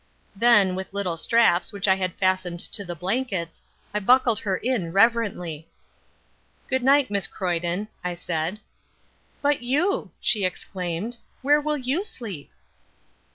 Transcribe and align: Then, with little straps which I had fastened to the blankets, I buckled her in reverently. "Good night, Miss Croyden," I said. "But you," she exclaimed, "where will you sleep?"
Then, 0.35 0.73
with 0.73 0.95
little 0.95 1.15
straps 1.15 1.71
which 1.71 1.87
I 1.87 1.93
had 1.93 2.15
fastened 2.15 2.59
to 2.71 2.83
the 2.83 2.95
blankets, 2.95 3.61
I 3.93 3.99
buckled 3.99 4.39
her 4.39 4.57
in 4.57 4.91
reverently. 4.91 5.67
"Good 6.67 6.81
night, 6.81 7.11
Miss 7.11 7.27
Croyden," 7.27 7.87
I 8.03 8.15
said. 8.15 8.61
"But 9.43 9.61
you," 9.61 10.09
she 10.19 10.43
exclaimed, 10.43 11.17
"where 11.43 11.61
will 11.61 11.77
you 11.77 12.03
sleep?" 12.03 12.49